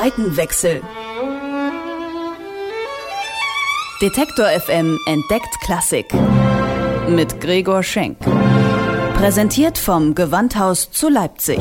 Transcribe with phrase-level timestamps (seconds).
[0.00, 0.80] Seitenwechsel.
[4.00, 6.06] Detektor FM entdeckt Klassik.
[7.08, 8.16] Mit Gregor Schenk.
[9.14, 11.58] Präsentiert vom Gewandhaus zu Leipzig.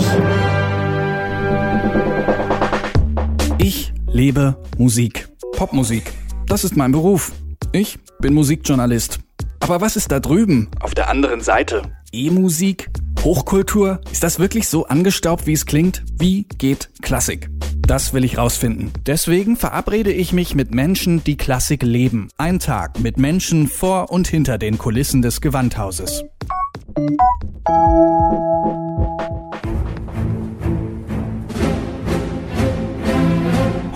[3.57, 5.29] Ich lebe Musik.
[5.53, 6.03] Popmusik.
[6.45, 7.31] Das ist mein Beruf.
[7.71, 9.17] Ich bin Musikjournalist.
[9.61, 10.69] Aber was ist da drüben?
[10.79, 11.81] Auf der anderen Seite.
[12.11, 12.91] E-Musik?
[13.23, 13.99] Hochkultur?
[14.11, 16.03] Ist das wirklich so angestaubt, wie es klingt?
[16.19, 17.49] Wie geht Klassik?
[17.87, 18.91] Das will ich rausfinden.
[19.05, 22.27] Deswegen verabrede ich mich mit Menschen, die Klassik leben.
[22.37, 26.25] Ein Tag mit Menschen vor und hinter den Kulissen des Gewandhauses.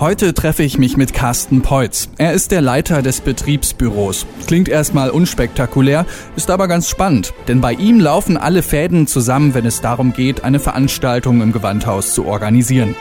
[0.00, 2.08] Heute treffe ich mich mit Carsten Peutz.
[2.16, 4.26] Er ist der Leiter des Betriebsbüros.
[4.46, 9.66] Klingt erstmal unspektakulär, ist aber ganz spannend, denn bei ihm laufen alle Fäden zusammen, wenn
[9.66, 12.96] es darum geht, eine Veranstaltung im Gewandhaus zu organisieren.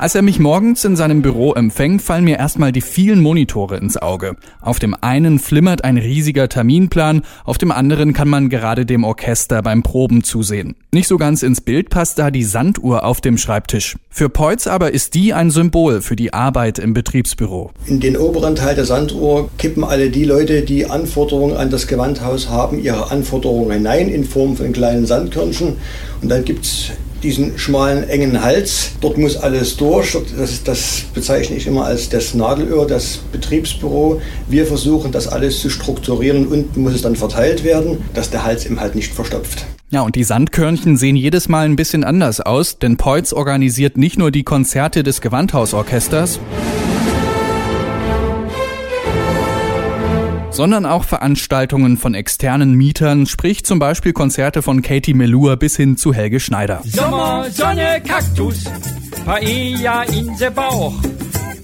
[0.00, 3.96] Als er mich morgens in seinem Büro empfängt, fallen mir erstmal die vielen Monitore ins
[3.96, 4.36] Auge.
[4.60, 9.60] Auf dem einen flimmert ein riesiger Terminplan, auf dem anderen kann man gerade dem Orchester
[9.60, 10.76] beim Proben zusehen.
[10.92, 13.96] Nicht so ganz ins Bild passt da die Sanduhr auf dem Schreibtisch.
[14.08, 17.72] Für Peutz aber ist die ein Symbol für die Arbeit im Betriebsbüro.
[17.86, 22.48] In den oberen Teil der Sanduhr kippen alle die Leute, die Anforderungen an das Gewandhaus
[22.48, 25.76] haben, ihre Anforderungen hinein in Form von kleinen Sandkörnchen.
[26.22, 28.92] Und dann gibt's diesen schmalen, engen Hals.
[29.00, 30.16] Dort muss alles durch.
[30.36, 34.20] Das, das, bezeichne ich immer als das Nadelöhr, das Betriebsbüro.
[34.48, 36.46] Wir versuchen, das alles zu strukturieren.
[36.46, 39.66] Unten muss es dann verteilt werden, dass der Hals eben halt nicht verstopft.
[39.90, 44.18] Ja, und die Sandkörnchen sehen jedes Mal ein bisschen anders aus, denn Peutz organisiert nicht
[44.18, 46.40] nur die Konzerte des Gewandhausorchesters,
[50.58, 55.96] sondern auch Veranstaltungen von externen Mietern, sprich zum Beispiel Konzerte von Katie Melua bis hin
[55.96, 56.82] zu Helge Schneider.
[56.84, 58.64] Sommer, Sonne, Kaktus,
[59.24, 60.94] Paella in the Bauch.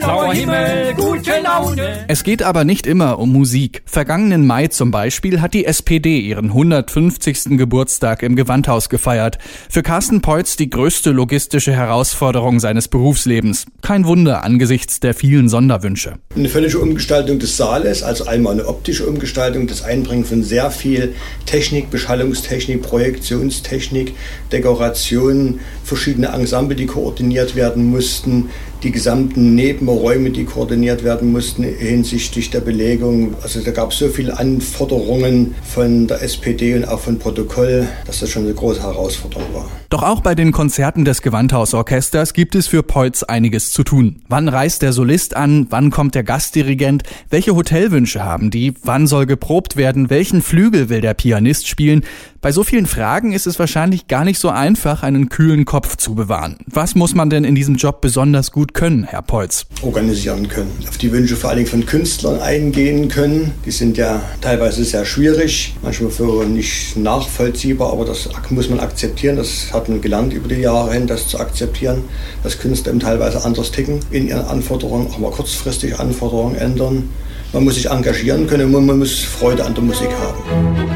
[0.04, 2.04] Blauer Himmel, gute Laune.
[2.08, 3.82] Es geht aber nicht immer um Musik.
[3.86, 7.56] Vergangenen Mai zum Beispiel hat die SPD ihren 150.
[7.56, 9.38] Geburtstag im Gewandhaus gefeiert.
[9.70, 13.64] Für Carsten Peutz die größte logistische Herausforderung seines Berufslebens.
[13.80, 16.18] Kein Wunder angesichts der vielen Sonderwünsche.
[16.36, 21.14] Eine völlige Umgestaltung des Saales, also einmal eine optische Umgestaltung, das Einbringen von sehr viel
[21.46, 24.14] Technik, Beschallungstechnik, Projektionstechnik,
[24.52, 28.50] Dekoration, verschiedene Ensemble, die koordiniert werden mussten,
[28.84, 33.34] die gesamten Nebenräume, die koordiniert werden mussten hinsichtlich der Belegung.
[33.42, 38.20] Also da gab es so viele Anforderungen von der SPD und auch von Protokoll, dass
[38.20, 39.70] das schon eine große Herausforderung war.
[39.94, 44.22] Doch auch bei den Konzerten des Gewandhausorchesters gibt es für Peutz einiges zu tun.
[44.28, 45.68] Wann reist der Solist an?
[45.70, 47.04] Wann kommt der Gastdirigent?
[47.30, 48.74] Welche Hotelwünsche haben die?
[48.82, 50.10] Wann soll geprobt werden?
[50.10, 52.04] Welchen Flügel will der Pianist spielen?
[52.40, 56.14] Bei so vielen Fragen ist es wahrscheinlich gar nicht so einfach, einen kühlen Kopf zu
[56.14, 56.58] bewahren.
[56.66, 59.64] Was muss man denn in diesem Job besonders gut können, Herr Polz?
[59.80, 60.70] Organisieren können.
[60.86, 63.52] Auf die Wünsche vor allen Dingen von Künstlern eingehen können.
[63.64, 69.36] Die sind ja teilweise sehr schwierig, manchmal für nicht nachvollziehbar, aber das muss man akzeptieren.
[69.36, 72.04] Das hat man gelernt über die Jahre hin, das zu akzeptieren,
[72.42, 77.10] dass Künstler eben teilweise anders ticken in ihren Anforderungen, auch mal kurzfristig Anforderungen ändern.
[77.52, 80.93] Man muss sich engagieren können und man muss Freude an der Musik haben.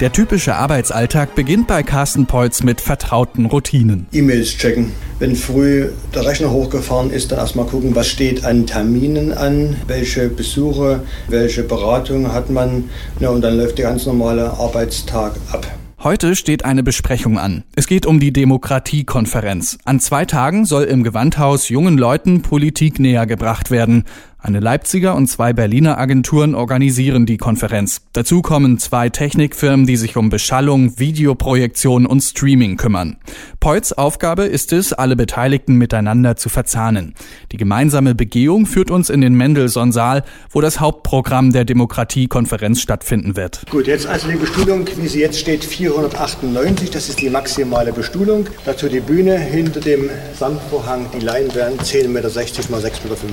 [0.00, 4.06] Der typische Arbeitsalltag beginnt bei Carsten Peutz mit vertrauten Routinen.
[4.10, 4.92] E-Mails checken.
[5.20, 10.28] Wenn früh der Rechner hochgefahren ist, dann erstmal gucken, was steht an Terminen an, welche
[10.28, 12.90] Besuche, welche Beratung hat man.
[13.20, 15.64] Ja, und dann läuft der ganz normale Arbeitstag ab.
[16.04, 17.64] Heute steht eine Besprechung an.
[17.76, 19.78] Es geht um die Demokratiekonferenz.
[19.86, 24.04] An zwei Tagen soll im Gewandhaus jungen Leuten Politik näher gebracht werden.
[24.44, 28.02] Eine Leipziger und zwei Berliner Agenturen organisieren die Konferenz.
[28.12, 33.16] Dazu kommen zwei Technikfirmen, die sich um Beschallung, Videoprojektion und Streaming kümmern.
[33.58, 37.14] Peutz Aufgabe ist es, alle Beteiligten miteinander zu verzahnen.
[37.52, 43.62] Die gemeinsame Begehung führt uns in den Mendelssohn-Saal, wo das Hauptprogramm der Demokratiekonferenz stattfinden wird.
[43.70, 46.90] Gut, jetzt also die Bestuhlung, wie sie jetzt steht, 498.
[46.90, 48.46] Das ist die maximale Bestuhlung.
[48.66, 53.24] Dazu die Bühne, hinter dem Sandvorhang die Leinwand 10,60 Meter x 6,50 Meter.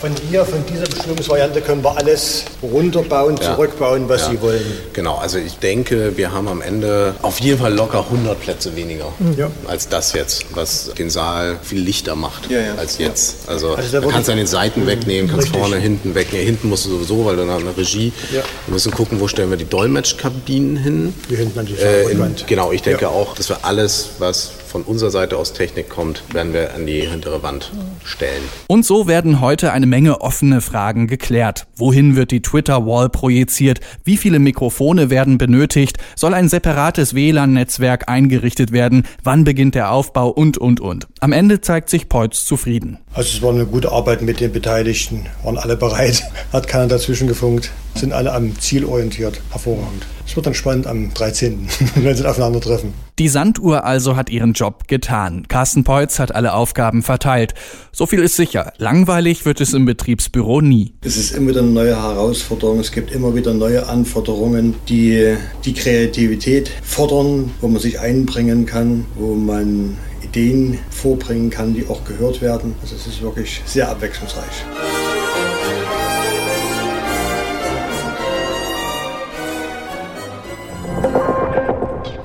[0.00, 3.54] Von hier von dieser Beschulungsvariante können wir alles runterbauen, ja.
[3.54, 4.30] zurückbauen, was ja.
[4.30, 4.64] Sie wollen.
[4.92, 9.12] Genau, also ich denke, wir haben am Ende auf jeden Fall locker 100 Plätze weniger
[9.18, 9.34] mhm.
[9.36, 9.50] ja.
[9.66, 12.48] als das jetzt, was den Saal viel lichter macht
[12.78, 13.48] als jetzt.
[13.48, 14.86] Also, also da kannst du an den Seiten mhm.
[14.86, 15.60] wegnehmen, kannst Richtig.
[15.60, 16.46] vorne, hinten wegnehmen.
[16.46, 18.12] Hinten musst du sowieso, weil du dann eine Regie.
[18.30, 21.14] Wir müssen gucken, wo stellen wir die Dolmetschkabinen hin.
[21.28, 24.82] Hier hinten an die äh, in, Genau, ich denke auch, dass wir alles, was von
[24.82, 27.70] unserer Seite aus Technik kommt, werden wir an die hintere Wand
[28.02, 28.42] stellen.
[28.66, 31.68] Und so werden heute eine Menge offene Fragen geklärt.
[31.76, 33.78] Wohin wird die Twitter-Wall projiziert?
[34.02, 35.98] Wie viele Mikrofone werden benötigt?
[36.16, 39.06] Soll ein separates WLAN-Netzwerk eingerichtet werden?
[39.22, 40.30] Wann beginnt der Aufbau?
[40.30, 41.06] Und, und, und.
[41.20, 42.98] Am Ende zeigt sich Peutz zufrieden.
[43.12, 47.28] Also es war eine gute Arbeit mit den Beteiligten, waren alle bereit, hat keiner dazwischen
[47.28, 50.06] gefunkt, sind alle am Ziel orientiert, hervorragend.
[50.26, 52.92] Es wird dann spannend am 13., wenn sie aufeinandertreffen.
[53.18, 55.46] Die Sanduhr also hat ihren Job getan.
[55.46, 57.54] Carsten Peutz hat alle Aufgaben verteilt.
[57.92, 58.72] So viel ist sicher.
[58.78, 60.94] Langweilig wird es im Betriebsbüro nie.
[61.02, 62.80] Es ist immer wieder eine neue Herausforderung.
[62.80, 69.06] Es gibt immer wieder neue Anforderungen, die die Kreativität fordern, wo man sich einbringen kann,
[69.14, 72.74] wo man Ideen vorbringen kann, die auch gehört werden.
[72.82, 74.64] Also es ist wirklich sehr abwechslungsreich.